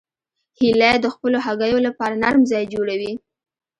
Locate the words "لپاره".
1.87-2.19